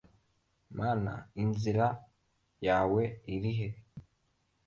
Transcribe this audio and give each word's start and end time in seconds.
mana, 0.77 1.13
inzira 1.43 1.87
yawe 2.67 3.03
iri 3.33 3.51
ahera 3.55 3.79